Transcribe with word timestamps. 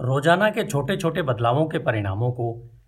रोज़ाना 0.00 0.48
के 0.50 0.62
छोटे 0.64 0.96
छोटे 0.96 1.22
बदलावों 1.22 1.64
के 1.66 1.78
परिणामों 1.78 2.30
को 2.32 2.44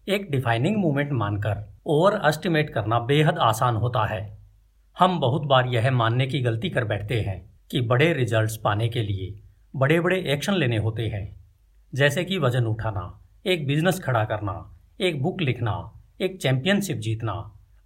एक 0.09 0.31
डिफाइनिंग 0.31 0.77
मूवमेंट 0.77 1.13
मानकर 1.13 1.65
ओवर 1.87 2.21
एस्टिमेट 2.27 2.71
करना 2.71 2.99
बेहद 2.99 3.39
आसान 3.39 3.77
होता 3.77 4.05
है। 4.07 4.21
हम 4.97 5.19
बहुत 5.21 5.43
बार 5.43 5.67
यह 5.67 5.91
मानने 5.91 6.27
की 6.27 6.41
गलती 6.41 6.71
कर 6.71 6.85
बैठते 6.85 7.21
हैं 7.21 7.39
कि 7.71 7.81
बड़े 7.81 8.13
रिजल्ट्स 8.13 8.57
पाने 8.57 8.89
के 8.89 9.03
लिए 9.03 9.33
बड़े 9.75 9.99
बड़े 10.01 10.21
एक्शन 10.33 10.55
लेने 10.55 10.77
होते 10.77 11.07
हैं। 11.07 11.25
जैसे 11.93 12.25
कि 12.25 12.39
वज़न 12.39 12.67
उठाना, 12.67 13.21
एक 13.47 13.67
बिज़नेस 13.67 14.01
खड़ा 14.01 14.25
करना, 14.25 14.55
एक 15.01 15.23
बुक 15.23 15.41
लिखना, 15.41 15.93
एक 16.21 16.41
चैंपियनशिप 16.43 16.97
जीतना 16.99 17.35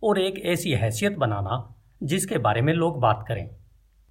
और 0.03 0.21
एक 0.21 0.45
ऐसी 0.47 0.73
हैसियत 0.75 1.17
बनाना 1.19 1.75
जिसके 2.03 2.39
बारे 2.39 2.63
में 2.63 2.73
लोग 2.75 3.01
बात 3.01 3.25
करें। 3.29 3.49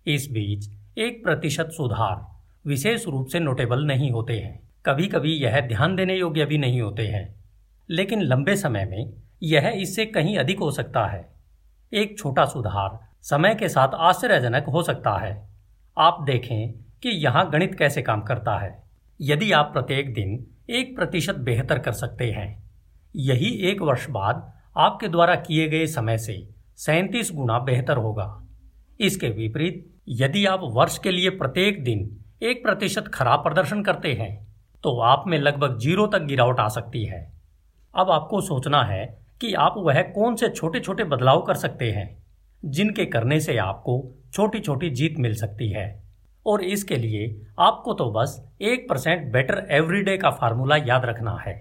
इस 0.06 0.28
बीच 0.32 0.70
एक 0.98 1.24
प्रतिशत 1.24 1.70
सुधार 1.72 2.28
विशेष 2.68 3.08
रूप 3.08 3.28
से 3.28 3.40
नोटेबल 3.40 3.86
नहीं 3.86 4.12
होते 4.12 4.40
हैं। 4.40 4.63
कभी 4.86 5.08
कभी 5.08 5.34
यह 5.34 5.60
ध्यान 5.60 5.96
देने 5.96 6.16
योग्य 6.16 6.46
भी 6.46 6.58
नहीं 6.58 6.82
होते 6.82 7.08
हैं। 7.08 7.44
लेकिन 7.90 8.22
लंबे 8.22 8.56
समय 8.56 8.86
में 8.86 9.14
यह 9.44 9.68
इससे 9.68 10.06
कहीं 10.06 10.38
अधिक 10.38 10.60
हो 10.60 10.72
सकता 10.72 11.06
है। 11.06 11.26
एक 11.94 12.18
छोटा 12.20 12.46
सुधार 12.46 13.00
समय 13.22 13.56
के 13.56 13.70
साथ 13.70 13.96
आश्चर्यजनक 13.96 14.66
हो 14.66 14.84
सकता 14.84 15.18
है। 15.18 15.50
आप 15.98 16.24
देखें 16.24 16.72
कि 17.04 17.10
यहाँ 17.10 17.50
गणित 17.52 17.76
कैसे 17.76 18.02
काम 18.02 18.22
करता 18.22 18.58
है। 18.58 18.84
यदि 19.22 19.52
आप 19.52 19.70
प्रत्येक 19.74 20.14
दिन 20.14 20.46
एक 20.70 20.96
प्रतिशत 20.96 21.36
बेहतर 21.36 21.80
कर 21.80 21.92
सकते 21.92 22.32
हैं, 22.32 22.64
यही 23.16 23.56
एक 23.62 23.82
वर्ष 23.82 24.10
बाद 24.10 24.52
आपके 24.78 25.08
द्वारा 25.08 25.36
किए 25.36 25.68
गए 25.70 25.86
समय 25.86 26.18
से 26.18 26.50
सैंतीस 26.78 27.32
गुना 27.34 27.60
बेहतर 27.60 27.98
होगा। 27.98 28.48
इसके 29.00 29.30
विपरीत, 29.30 29.86
यदि 30.08 30.46
आप 30.46 30.60
वर्ष 30.64 30.98
के 30.98 31.12
लिए 31.12 31.30
प्रत्येक 31.30 31.84
दिन 31.84 32.18
एक 32.44 32.64
प्रतिशत 32.64 33.08
खराब 33.08 33.44
प्रदर्शन 33.44 33.84
करते 33.84 34.14
हैं 34.14 34.53
तो 34.84 35.00
आप 35.00 35.24
में 35.28 35.38
लगभग 35.40 35.78
ज़ीरो 35.80 36.08
तक 36.08 36.22
गिरावट 36.22 36.60
आ 36.60 36.68
सकती 36.68 37.06
है। 37.06 37.32
अब 37.96 38.10
आपको 38.12 38.42
सोचना 38.42 38.84
है 38.84 39.06
कि 39.42 39.54
आप 39.54 39.74
वह 39.78 40.02
कौन 40.02 40.36
से 40.36 40.50
छोटे 40.50 40.80
छोटे 40.80 41.04
बदलाव 41.04 41.42
कर 41.42 41.56
सकते 41.56 41.92
हैं, 41.92 42.24
जिनके 42.64 43.06
करने 43.06 43.40
से 43.40 43.58
आपको 43.58 44.16
छोटी 44.34 44.60
छोटी 44.60 44.90
जीत 44.90 45.16
मिल 45.20 45.36
सकती 45.36 45.70
है। 45.70 46.04
और 46.46 46.64
इसके 46.64 46.96
लिए 46.96 47.42
आपको 47.60 47.94
तो 47.94 48.10
बस 48.12 48.50
एक 48.62 48.90
परसेंट 48.90 49.32
बेटर 49.34 49.68
एवरीडे 49.72 50.18
का 50.18 50.30
फार्मूला 50.30 50.76
याद 50.78 51.06
रखना 51.06 51.38
है। 51.48 51.56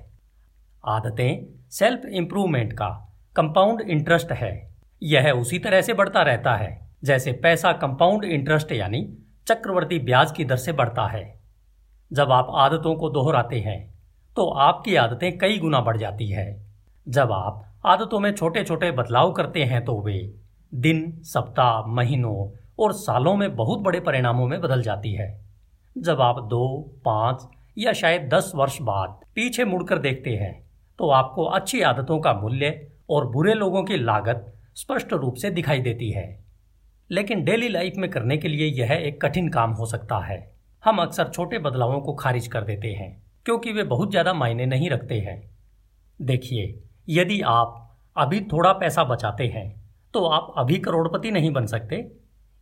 आदतें 0.84 1.46
सेल्फ 1.70 2.04
इंप्रूवमेंट 2.04 2.72
का 2.72 2.88
कंपाउंड 3.36 3.80
इंटरेस्ट 3.80 4.32
है। 4.32 4.70
यह 5.02 5.30
उसी 5.30 5.58
तरह 5.58 5.80
से 5.80 5.94
बढ़ता 5.94 6.22
रहता 6.22 6.54
है, 6.54 6.80
जैसे 7.04 7.32
पैसा 7.32 7.72
कंपाउंड 7.72 8.24
इंटरेस्ट 8.24 8.72
यानी 8.72 9.02
चक्रवर्ती 9.46 9.98
ब्याज 9.98 10.32
की 10.32 10.44
दर 10.44 10.56
से 10.56 10.72
बढ़ता 10.72 11.06
है। 11.06 11.41
जब 12.12 12.32
आप 12.32 12.46
आदतों 12.50 12.94
को 12.94 13.10
दोहराते 13.10 13.60
हैं 13.60 13.94
तो 14.36 14.48
आपकी 14.50 14.96
आदतें 14.96 15.38
कई 15.38 15.58
गुना 15.58 15.80
बढ़ 15.80 15.96
जाती 15.96 16.30
है। 16.30 16.64
जब 17.06 17.32
आप 17.32 17.64
आदतों 17.86 18.20
में 18.20 18.32
छोटे 18.34 18.64
छोटे 18.64 18.90
बदलाव 18.90 19.32
करते 19.32 19.64
हैं 19.64 19.84
तो 19.84 20.00
वे 20.00 20.34
दिन, 20.72 21.20
सप्ताह, 21.22 21.86
महीनों 21.86 22.48
और 22.78 22.92
सालों 22.92 23.34
में 23.36 23.54
बहुत 23.56 23.80
बड़े 23.80 24.00
परिणामों 24.00 24.46
में 24.46 24.60
बदल 24.60 24.82
जाती 24.82 25.12
है। 25.12 25.40
जब 25.98 26.20
आप 26.20 26.42
दो, 26.44 26.78
पाँच 27.04 27.48
या 27.78 27.92
शायद 27.92 28.28
दस 28.34 28.52
वर्ष 28.54 28.80
बाद 28.82 29.20
पीछे 29.34 29.64
मुड़कर 29.64 29.98
देखते 29.98 30.30
हैं 30.30 30.70
तो 30.98 31.10
आपको 31.10 31.44
अच्छी 31.44 31.80
आदतों 31.80 32.20
का 32.20 32.32
मूल्य 32.32 32.88
और 33.10 33.26
बुरे 33.26 33.54
लोगों 33.54 33.84
की 33.84 33.96
लागत 33.96 34.54
स्पष्ट 34.74 35.12
रूप 35.12 35.34
से 35.34 35.50
दिखाई 35.50 35.80
देती 35.80 36.10
है। 36.10 36.44
लेकिन 37.10 37.44
डेली 37.44 37.68
लाइफ 37.68 37.92
में 37.96 38.10
करने 38.10 38.36
के 38.36 38.48
लिए 38.48 38.66
यह 38.66 38.92
एक 38.92 39.20
कठिन 39.22 39.48
काम 39.48 39.70
हो 39.70 39.86
सकता 39.86 40.18
है। 40.18 40.51
हम 40.82 40.98
अक्सर 40.98 41.28
छोटे 41.28 41.58
बदलावों 41.60 42.00
को 42.00 42.12
खारिज 42.14 42.46
कर 42.46 42.64
देते 42.64 42.88
हैं, 42.90 43.10
क्योंकि 43.46 43.72
वे 43.72 43.82
बहुत 43.84 44.10
ज़्यादा 44.10 44.32
मायने 44.34 44.66
नहीं 44.66 44.90
रखते 44.90 45.18
हैं। 45.20 45.40
देखिए, 46.20 46.64
यदि 47.10 47.40
आप 47.42 47.78
अभी 48.16 48.40
थोड़ा 48.42 48.72
पैसा 48.74 49.04
बचाते 49.04 49.46
हैं 49.48 49.70
तो 50.14 50.24
आप 50.26 50.52
अभी 50.58 50.78
करोड़पति 50.78 51.30
नहीं 51.30 51.50
बन 51.52 51.66
सकते। 51.66 52.04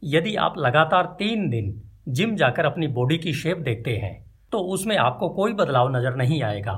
यदि 0.03 0.35
आप 0.39 0.59
लगातार 0.59 1.07
तीन 1.19 1.49
दिन 1.51 1.73
जिम 2.09 2.35
जाकर 2.37 2.65
अपनी 2.65 2.89
बॉडी 2.89 3.19
की 3.19 3.33
शेप 3.35 3.59
देखते 3.59 3.97
हैं 3.97 4.15
तो 4.53 4.59
उसमें 4.69 4.97
आपको 4.99 5.29
कोई 5.31 5.53
बदलाव 5.55 5.89
नज़र 5.89 6.17
नहीं 6.17 6.43
आएगा। 6.43 6.77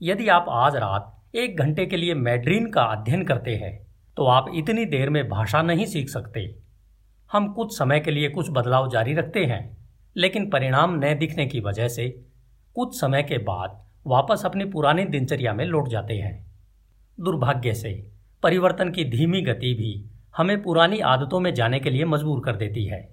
यदि 0.00 0.28
आप 0.28 0.46
आज 0.50 0.76
रात 0.76 1.36
एक 1.36 1.58
घंटे 1.58 1.86
के 1.86 1.96
लिए 1.96 2.14
मैड्रीन 2.16 2.70
का 2.70 2.82
अध्ययन 2.86 3.24
करते 3.24 3.54
हैं 3.56 3.72
तो 4.16 4.26
आप 4.28 4.50
इतनी 4.54 4.84
देर 4.86 5.10
में 5.10 5.28
भाषा 5.28 5.62
नहीं 5.62 5.86
सीख 5.86 6.08
सकते। 6.08 6.40
हम 7.30 7.52
कुछ 7.52 7.76
समय 7.78 8.00
के 8.00 8.10
लिए 8.10 8.28
कुछ 8.30 8.50
बदलाव 8.50 8.90
जारी 8.90 9.14
रखते 9.14 9.44
हैं। 9.44 9.60
लेकिन 10.16 10.48
परिणाम 10.50 10.94
न 10.94 11.14
दिखने 11.14 11.46
की 11.46 11.60
वजह 11.60 11.88
से 11.88 12.08
कुछ 12.76 13.00
समय 13.00 13.22
के 13.22 13.38
बाद 13.38 13.78
वापस 14.06 14.42
अपनी 14.44 14.64
पुरानी 14.64 15.04
दिनचर्या 15.04 15.52
में 15.54 15.64
लौट 15.64 15.88
जाते 15.88 16.14
हैं। 16.14 16.46
दुर्भाग्य 17.20 17.74
से 17.74 18.10
परिवर्तन 18.42 18.90
की 18.90 19.04
धीमी 19.04 19.42
गति 19.42 19.74
भी 19.74 20.04
हमें 20.36 20.62
पुरानी 20.62 20.98
आदतों 21.00 21.40
में 21.40 21.54
जाने 21.54 21.80
के 21.80 21.90
लिए 21.90 22.04
मजबूर 22.04 22.40
कर 22.40 22.56
देती 22.56 22.84
है। 22.84 23.08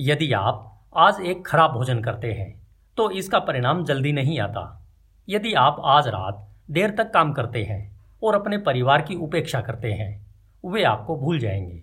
यदि 0.00 0.32
आप 0.32 0.72
आज 0.96 1.20
एक 1.20 1.46
खराब 1.46 1.72
भोजन 1.72 2.02
करते 2.02 2.32
हैं 2.32 2.66
तो 2.96 3.10
इसका 3.10 3.38
परिणाम 3.38 3.84
जल्दी 3.84 4.12
नहीं 4.12 4.38
आता। 4.40 4.86
यदि 5.28 5.52
आप 5.52 5.80
आज 5.84 6.08
रात 6.08 6.48
देर 6.70 6.90
तक 6.90 7.10
काम 7.10 7.32
करते 7.32 7.62
हैं 7.64 8.00
और 8.22 8.34
अपने 8.34 8.58
परिवार 8.58 9.02
की 9.02 9.14
उपेक्षा 9.14 9.60
करते 9.60 9.92
हैं, 9.92 10.26
वे 10.64 10.82
आपको 10.82 11.16
भूल 11.16 11.38
जाएँगे। 11.38 11.82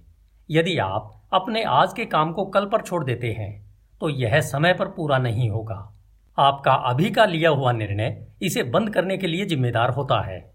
यदि 0.49 0.77
आप 0.77 1.21
अपने 1.33 1.63
आज 1.63 1.93
के 1.93 2.05
काम 2.05 2.33
को 2.33 2.45
कल 2.45 2.65
पर 2.65 2.81
छोड़ 2.81 3.03
देते 3.03 3.31
हैं 3.31 3.72
तो 4.01 4.09
यह 4.09 4.41
समय 4.41 4.73
पर 4.73 4.87
पूरा 4.87 5.17
नहीं 5.17 5.49
होगा। 5.49 5.93
आपका 6.39 6.73
अभी 6.73 7.09
का 7.09 7.25
लिया 7.25 7.49
हुआ 7.49 7.71
निर्णय 7.71 8.27
इसे 8.41 8.63
बंद 8.63 8.93
करने 8.93 9.17
के 9.17 9.27
लिए 9.27 9.45
जिम्मेदार 9.45 9.89
होता 9.89 10.21
है। 10.21 10.53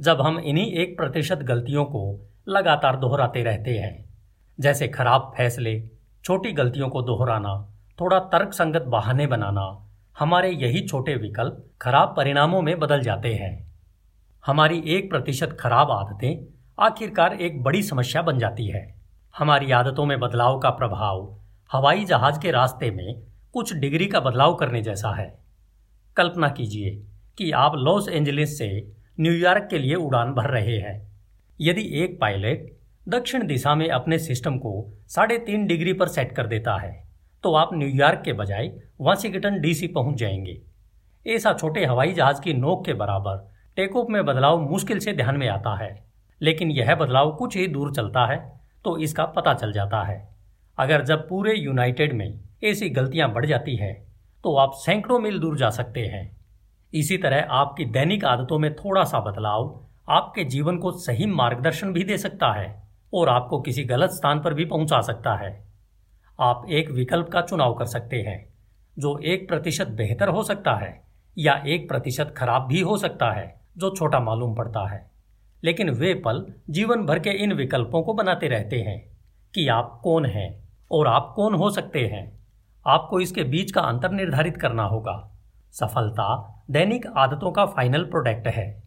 जब 0.00 0.20
हम 0.20 0.38
इन्हीं 0.38 0.72
एक 0.72 0.96
प्रतिशत 0.96 1.38
गलतियों 1.38 1.84
को 1.84 2.20
लगातार 2.48 2.96
दोहराते 2.96 3.42
रहते 3.42 3.70
हैं, 3.70 4.04
जैसे 4.60 4.88
खराब 4.88 5.32
फैसले, 5.36 5.90
छोटी 6.24 6.52
गलतियों 6.52 6.88
को 6.88 7.02
दोहराना, 7.02 7.68
थोड़ा 8.00 8.18
तर्क 8.18 8.52
संगत 8.52 8.82
बहाने 8.82 9.26
बनाना, 9.26 9.86
हमारे 10.18 10.50
यही 10.50 10.80
छोटे 10.88 11.14
विकल्प 11.14 11.64
खराब 11.82 12.14
परिणामों 12.16 12.62
में 12.62 12.78
बदल 12.78 13.00
जाते 13.00 13.34
हैं। 13.34 13.72
हमारी 14.46 14.82
एक 14.86 15.10
प्रतिशत 15.10 15.56
खराब 15.60 15.90
आदतें 15.90 16.44
आखिरकार 16.80 17.34
एक 17.34 17.62
बड़ी 17.62 17.82
समस्या 17.82 18.22
बन 18.22 18.38
जाती 18.38 18.66
है। 18.66 18.94
हमारी 19.38 19.70
आदतों 19.70 20.04
में 20.06 20.20
बदलाव 20.20 20.58
का 20.58 20.70
प्रभाव 20.70 21.38
हवाई 21.70 22.04
जहाज़ 22.04 22.38
के 22.40 22.50
रास्ते 22.50 22.90
में 22.90 23.22
कुछ 23.54 23.72
डिग्री 23.74 24.06
का 24.06 24.20
बदलाव 24.20 24.54
करने 24.54 24.82
जैसा 24.82 25.10
है। 25.14 25.26
कल्पना 26.16 26.48
कीजिए 26.48 26.90
कि 27.38 27.50
आप 27.52 27.72
लॉस 27.76 28.08
एंजलिस 28.08 28.56
से 28.58 28.68
न्यूयॉर्क 29.20 29.66
के 29.70 29.78
लिए 29.78 29.94
उड़ान 29.94 30.32
भर 30.32 30.50
रहे 30.50 30.76
हैं। 30.78 30.96
यदि 31.60 31.82
एक 32.02 32.18
पायलट 32.20 32.70
दक्षिण 33.06 33.46
दिशा 33.46 33.74
में 33.74 33.88
अपने 33.88 34.18
सिस्टम 34.18 34.58
को 34.58 34.92
साढ़े 35.08 35.38
तीन 35.38 35.66
डिग्री 35.66 35.92
पर 35.92 36.08
सेट 36.08 36.32
कर 36.32 36.46
देता 36.46 36.76
है 36.76 36.92
तो 37.44 37.54
आप 37.54 37.70
न्यूयॉर्क 37.74 38.22
के 38.24 38.32
बजाय 38.32 38.70
वाशिंगटन 39.00 39.60
डीसी 39.60 39.86
पहुँच 39.88 40.16
जाएँगे। 40.16 40.60
ऐसा 41.26 41.52
छोटे 41.52 41.84
हवाई 41.84 42.12
जहाज़ 42.12 42.40
की 42.40 42.54
नोक 42.54 42.84
के 42.86 42.94
बराबर 42.94 43.44
टेक 43.76 43.96
ऑफ़ 43.96 44.10
में 44.10 44.24
बदलाव 44.24 44.60
मुश्किल 44.60 44.98
से 44.98 45.12
ध्यान 45.12 45.36
में 45.36 45.48
आता 45.48 45.76
है, 45.76 45.90
लेकिन 46.40 46.70
यह 46.70 46.94
बदलाव 46.94 47.34
कुछ 47.36 47.56
ही 47.56 47.66
दूर 47.66 47.94
चलता 47.94 48.26
है 48.26 48.38
तो 48.84 48.96
इसका 48.98 49.24
पता 49.26 49.54
चल 49.54 49.72
जाता 49.72 50.02
है। 50.02 50.35
अगर 50.78 51.04
जब 51.04 51.28
पूरे 51.28 51.54
यूनाइटेड 51.54 52.12
में 52.12 52.40
ऐसी 52.64 52.88
गलतियाँ 52.90 53.32
बढ़ 53.32 53.46
जाती 53.46 53.76
है 53.76 53.92
तो 54.44 54.54
आप 54.56 54.72
सैकड़ों 54.74 55.18
मील 55.18 55.38
दूर 55.38 55.56
जा 55.58 55.70
सकते 55.70 56.00
हैं। 56.00 56.36
इसी 56.92 57.18
तरह 57.18 57.46
आपकी 57.50 57.84
दैनिक 57.84 58.24
आदतों 58.24 58.58
में 58.58 58.74
थोड़ा 58.74 59.04
सा 59.04 59.20
बदलाव 59.20 59.86
आपके 60.08 60.44
जीवन 60.44 60.78
को 60.78 60.90
सही 60.90 61.26
मार्गदर्शन 61.26 61.92
भी 61.92 62.04
दे 62.04 62.18
सकता 62.18 62.52
है 62.52 62.88
और 63.14 63.28
आपको 63.28 63.60
किसी 63.60 63.84
गलत 63.84 64.10
स्थान 64.10 64.40
पर 64.40 64.54
भी 64.54 64.64
पहुँचा 64.64 65.00
सकता 65.00 65.34
है। 65.36 65.66
आप 66.40 66.66
एक 66.70 66.90
विकल्प 66.90 67.28
का 67.28 67.40
चुनाव 67.40 67.74
कर 67.74 67.84
सकते 67.84 68.16
हैं, 68.16 68.54
जो 68.98 69.18
एक 69.18 69.48
प्रतिशत 69.48 69.86
बेहतर 69.86 70.28
हो 70.28 70.42
सकता 70.42 70.74
है 70.76 71.02
या 71.38 71.62
एक 71.66 71.88
प्रतिशत 71.88 72.34
खराब 72.36 72.66
भी 72.66 72.80
हो 72.80 72.96
सकता 72.98 73.32
है, 73.32 73.60
जो 73.78 73.90
छोटा 73.90 74.20
मालूम 74.20 74.54
पड़ता 74.54 74.88
है। 74.88 75.10
लेकिन 75.64 75.90
वे 75.90 76.14
पल 76.14 76.44
जीवन 76.70 77.06
भर 77.06 77.18
के 77.18 77.30
इन 77.30 77.52
विकल्पों 77.52 78.02
को 78.02 78.14
बनाते 78.14 78.48
रहते 78.48 78.76
हैं 78.76 78.98
कि 79.54 79.68
आप 79.68 80.00
कौन 80.04 80.26
हैं। 80.26 80.65
और 80.90 81.06
आप 81.06 81.32
कौन 81.36 81.54
हो 81.54 81.70
सकते 81.70 82.06
हैं? 82.06 82.38
आपको 82.86 83.20
इसके 83.20 83.44
बीच 83.44 83.72
का 83.72 83.80
अंतर 83.80 84.10
निर्धारित 84.10 84.56
करना 84.56 84.82
होगा। 84.82 85.30
सफलता 85.72 86.52
दैनिक 86.70 87.06
आदतों 87.06 87.52
का 87.52 87.66
फाइनल 87.66 88.04
प्रोडक्ट 88.04 88.46
है। 88.46 88.82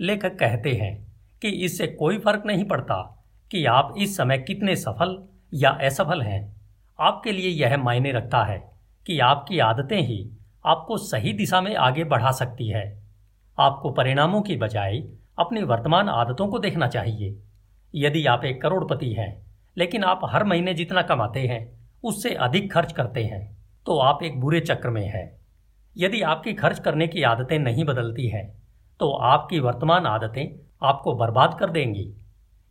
लेखक 0.00 0.38
कहते 0.38 0.72
हैं 0.72 1.12
कि 1.42 1.48
इससे 1.48 1.86
कोई 1.86 2.18
फ़र्क 2.18 2.42
नहीं 2.46 2.64
पड़ता 2.64 3.24
कि 3.50 3.64
आप 3.64 3.94
इस 3.98 4.16
समय 4.16 4.38
कितने 4.38 4.76
सफल 4.76 5.28
या 5.54 5.70
असफल 5.70 6.22
हैं। 6.22 6.60
आपके 7.00 7.32
लिए 7.32 7.48
यह 7.48 7.76
मायने 7.76 8.12
रखता 8.12 8.44
है 8.44 8.72
कि 9.06 9.18
आपकी 9.18 9.58
आदतें 9.58 10.00
ही 10.00 10.30
आपको 10.66 10.96
सही 10.96 11.32
दिशा 11.32 11.60
में 11.60 11.76
आगे 11.76 12.04
बढ़ा 12.04 12.30
सकती 12.30 12.68
है। 12.68 13.02
आपको 13.58 13.90
परिणामों 13.90 14.42
की 14.42 14.56
बजाय 14.56 14.98
अपनी 15.38 15.62
वर्तमान 15.62 16.08
आदतों 16.08 16.48
को 16.48 16.58
देखना 16.58 16.88
चाहिए। 16.88 17.42
यदि 17.94 18.26
आप 18.26 18.44
एक 18.44 18.62
करोड़पति 18.62 19.12
हैं 19.12 19.49
लेकिन 19.76 20.04
आप 20.04 20.20
हर 20.24 20.44
महीने 20.44 20.74
जितना 20.74 21.02
कमाते 21.02 21.40
हैं, 21.40 21.90
उससे 22.04 22.34
अधिक 22.34 22.72
खर्च 22.72 22.92
करते 22.92 23.24
हैं। 23.24 23.56
तो 23.86 23.98
आप 23.98 24.22
एक 24.22 24.40
बुरे 24.40 24.60
चक्र 24.60 24.90
में 24.90 25.06
हैं। 25.06 25.40
यदि 25.96 26.22
आपकी 26.22 26.52
खर्च 26.52 26.78
करने 26.78 27.06
की 27.08 27.22
आदतें 27.22 27.58
नहीं 27.58 27.84
बदलती 27.84 28.28
हैं 28.28 28.48
तो 29.00 29.10
आपकी 29.12 29.58
वर्तमान 29.60 30.06
आदतें 30.06 30.46
आपको 30.82 31.14
बर्बाद 31.14 31.56
कर 31.60 31.70
देंगी। 31.70 32.12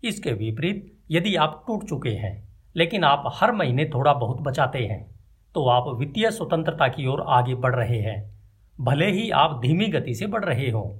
इसके 0.04 0.34
विपरीत, 0.34 0.94
यदि 1.12 1.36
आप 1.36 1.63
टूट 1.68 1.84
चुके 1.84 2.10
हैं, 2.10 2.48
लेकिन 2.75 3.04
आप 3.04 3.24
हर 3.36 3.52
महीने 3.52 3.86
थोड़ा 3.86 4.13
बहुत 4.13 4.42
बचाते 4.42 4.80
हैं 4.80 5.19
तो 5.56 5.66
आप 5.66 5.88
वित्तीय 5.98 6.31
स्वतंत्रता 6.31 6.88
की 6.88 7.07
ओर 7.07 7.24
आगे 7.28 7.56
बढ़ 7.56 7.75
रहे 7.75 8.00
हैं। 8.00 8.40
भले 8.80 9.12
ही 9.12 9.30
आप 9.30 9.60
धीमी 9.62 9.88
गति 9.88 10.13
से 10.16 10.28
बढ़ 10.28 10.45
रहे 10.45 10.69
हों। 10.69 10.98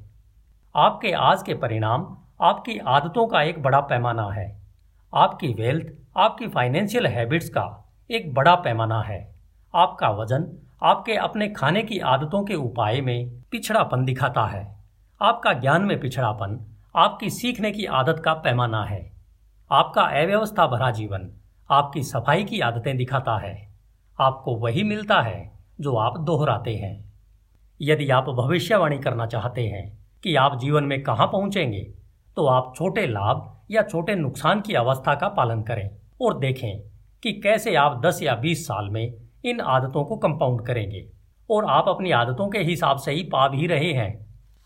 आपके 0.76 1.12
आज 1.12 1.44
के 1.44 1.54
परिणाम 1.54 2.18
आपकी 2.42 2.78
आदतों 2.78 3.28
का 3.28 3.42
एक 3.44 3.62
बड़ा 3.64 3.80
पैमाना 3.80 4.30
है। 4.32 4.59
आपकी 5.14 5.48
वेल्थ 5.54 5.86
आपकी 6.18 6.48
फाइनेंशियल 6.48 7.08
हैबिट्स 7.08 7.50
का 7.50 7.94
एक 8.12 8.34
बड़ा 8.34 8.56
पैमाना 8.56 9.02
है। 9.02 9.36
आपका 9.76 10.10
वज़न 10.10 10.46
आपके 10.84 11.14
अपने 11.14 11.48
खाने 11.50 11.84
की 11.84 12.00
आदतों 12.00 12.44
के 12.44 12.56
उपाय 12.56 13.02
में 13.02 13.42
पिछड़ापन 13.52 14.06
दिखाता 14.06 14.46
है। 14.46 14.78
आपका 15.22 15.54
ज्ञान 15.54 15.82
में 15.82 16.00
पिछड़ापन 16.00 16.76
आपकी 16.96 17.30
सीखने 17.30 17.72
की 17.72 17.86
आदत 17.86 18.22
का 18.26 18.34
पैमाना 18.34 18.84
है। 18.84 19.12
आपका 19.72 20.02
अव्यवस्था 20.02 20.68
भरा 20.68 20.92
जीवन 20.92 21.30
आपकी 21.72 22.04
सफ़ाई 22.04 22.44
की 22.44 22.60
आदतें 22.60 22.98
दिखाता 22.98 23.38
है। 23.38 23.70
आपको 24.22 24.56
वही 24.56 24.84
मिलता 24.84 25.22
है 25.22 25.60
जो 25.82 25.96
आप 25.96 26.20
दोहराते 26.20 26.76
हैं। 26.76 27.14
यदि 27.82 28.10
आप 28.10 28.30
भविष्यवाणी 28.30 28.98
करना 28.98 29.26
चाहते 29.26 29.68
हैं 29.68 29.88
कि 30.24 30.36
आप 30.36 30.60
जीवन 30.60 30.84
में 30.84 31.04
कहाँ 31.04 31.28
पहुँचेंगे 31.28 31.94
तो 32.38 32.46
आप 32.46 32.74
छोटे 32.76 33.08
लाभ 33.08 33.56
या 33.70 33.82
छोटे 33.82 34.16
नुकसान 34.16 34.62
की 34.62 34.74
अवस्था 34.74 35.16
का 35.16 35.28
पालन 35.28 35.62
करें 35.62 35.90
और 36.22 36.38
देखें 36.40 36.80
कि 37.24 37.34
कैसे 37.34 37.76
आप 37.76 38.02
10 38.06 38.20
या 38.24 38.36
20 38.36 38.66
साल 38.68 38.90
में 38.90 39.14
इन 39.46 39.60
आदतों 39.62 40.04
को 40.06 40.18
कंपाउंड 40.18 40.66
करेंगे। 40.66 41.06
और 41.50 41.66
आप 41.66 41.86
अपनी 41.88 42.12
आदतों 42.12 42.48
के 42.48 42.60
हिसाब 42.60 42.98
से 42.98 43.12
ही 43.12 43.24
पा 43.24 43.48
भी 43.48 43.68
रहे 43.68 43.92
हैं। 43.94 44.14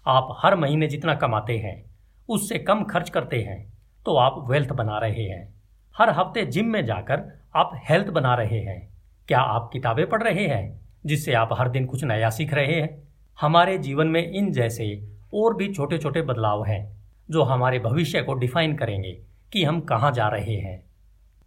आप 0.06 0.36
हर 0.40 0.56
महीने 0.56 0.88
जितना 0.88 1.16
कमाते 1.16 1.58
हैं, 1.58 1.84
उससे 2.30 2.60
कम 2.60 2.84
खर्च 2.84 3.10
करते 3.10 3.42
हैं 3.42 3.62
तो 4.06 4.16
आप 4.16 4.46
वेल्थ 4.50 4.72
बना 4.72 4.98
रहे 4.98 5.24
हैं। 5.24 5.54
हर 5.96 6.10
हफ़्ते 6.10 6.46
जिम 6.46 6.66
में 6.66 6.86
जाकर 6.86 7.22
आप 7.56 7.72
हेल्थ 7.90 8.08
बना 8.08 8.34
रहे 8.36 8.60
हैं। 8.60 8.80
क्या 9.28 9.40
आप 9.40 9.70
किताबें 9.74 10.06
पढ़ 10.10 10.24
रहे 10.24 10.48
हैं, 10.48 10.80
जिससे 11.06 11.34
आप 11.34 11.50
हर 11.54 11.70
दिन 11.70 11.86
कुछ 11.86 12.04
नया 12.04 12.30
सीख 12.30 12.54
रहे 12.54 12.74
हैं? 12.74 13.02
हमारे 13.38 13.78
जीवन 13.78 14.08
में 14.08 14.32
इन 14.32 14.52
जैसे 14.52 14.88
और 15.34 15.56
भी 15.56 15.74
छोटे 15.74 15.98
छोटे 15.98 16.22
बदलाव 16.22 16.64
हैं। 16.66 17.03
जो 17.34 17.44
हमारे 17.44 17.80
भविष्य 17.80 18.22
को 18.22 18.34
डिफाइन 18.34 18.76
करेंगे 18.76 19.12
कि 19.54 19.64
हम 19.64 19.80
कहाँ 19.82 20.12
जा 20.12 20.28
रहे 20.28 20.56
हैं। 20.56 20.84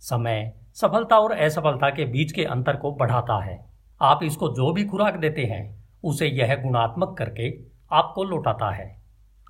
समय 0.02 0.52
सफलता 0.74 1.18
और 1.18 1.32
असफलता 1.32 1.90
के 1.90 2.04
बीच 2.04 2.32
के 2.32 2.44
अंतर 2.44 2.76
को 2.76 2.92
बढ़ाता 2.92 3.42
है। 3.44 3.58
आप 4.00 4.20
इसको 4.22 4.48
जो 4.48 4.72
भी 4.72 4.84
खुराक 4.84 5.16
देते 5.16 5.44
हैं, 5.44 5.84
उसे 6.04 6.26
यह 6.28 6.54
गुणात्मक 6.54 7.14
करके 7.18 7.52
आपको 7.92 8.24
लौटाता 8.24 8.70
है। 8.70 8.96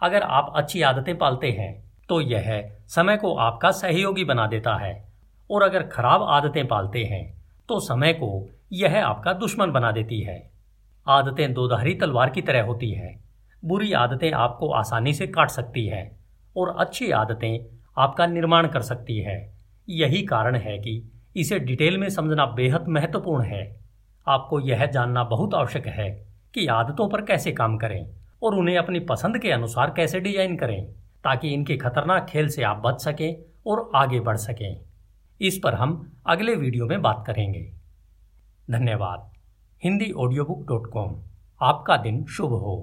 अगर 0.02 0.22
आप 0.22 0.52
अच्छी 0.56 0.82
आदतें 0.82 1.16
पालते 1.18 1.50
हैं 1.50 1.72
तो 2.08 2.20
यह 2.20 2.70
समय 2.88 3.16
को 3.16 3.34
आपका 3.34 3.70
सहयोगी 3.70 4.24
बना 4.24 4.46
देता 4.46 4.76
है। 4.76 5.04
और 5.50 5.62
अगर 5.62 5.82
खराब 5.82 6.22
आदतें 6.22 6.66
पालते 6.68 7.04
हैं 7.04 7.24
तो 7.68 7.80
समय 7.80 8.12
को 8.12 8.48
यह 8.72 9.04
आपका 9.06 9.32
दुश्मन 9.32 9.70
बना 9.70 9.92
देती 9.92 10.20
है। 10.20 10.50
आदतें 11.06 11.52
दोधारी 11.54 11.94
तलवार 11.94 12.30
की 12.30 12.42
तरह 12.42 12.62
होती 12.62 12.90
है। 12.90 13.14
बुरी 13.64 13.92
आदतें 13.92 14.30
आपको 14.32 14.70
आसानी 14.72 15.12
से 15.14 15.26
काट 15.26 15.50
सकती 15.50 15.86
है। 15.86 16.15
और 16.56 16.74
अच्छी 16.78 17.10
आदतें 17.10 17.58
आपका 17.96 18.26
निर्माण 18.26 18.66
कर 18.68 18.80
सकती 18.82 19.18
है। 19.20 19.36
यही 19.88 20.22
कारण 20.22 20.56
है 20.56 20.78
कि 20.78 21.02
इसे 21.36 21.58
डिटेल 21.58 21.98
में 21.98 22.08
समझना 22.08 22.46
बेहद 22.46 22.88
महत्वपूर्ण 22.88 23.44
है। 23.44 23.64
आपको 24.26 24.60
यह 24.60 24.84
जानना 24.86 25.24
बहुत 25.24 25.54
आवश्यक 25.54 25.86
है 25.86 26.08
कि 26.54 26.66
आदतों 26.66 27.08
पर 27.08 27.22
कैसे 27.24 27.52
काम 27.52 27.76
करें 27.78 28.06
और 28.42 28.54
उन्हें 28.54 28.76
अपनी 28.78 29.00
पसंद 29.00 29.38
के 29.38 29.50
अनुसार 29.50 29.92
कैसे 29.96 30.20
डिज़ाइन 30.20 30.56
करें 30.56 30.86
ताकि 31.24 31.48
इनके 31.48 31.76
खतरनाक 31.76 32.26
खेल 32.26 32.48
से 32.48 32.62
आप 32.62 32.82
बच 32.86 33.00
सकें 33.00 33.36
और 33.66 33.90
आगे 33.94 34.20
बढ़ 34.20 34.36
सकें। 34.36 34.80
इस 35.40 35.60
पर 35.64 35.74
हम 35.74 35.94
अगले 36.26 36.54
वीडियो 36.54 36.86
में 36.86 37.00
बात 37.02 37.24
करेंगे। 37.26 37.62
धन्यवाद। 38.70 39.30
Hindi 39.82 40.10
audio 40.12 40.44
book 40.44 40.66
dot 40.68 40.90
com 40.92 41.16
आपका 41.60 41.96
दिन 41.96 42.24
शुभ 42.26 42.52
हो। 42.52 42.76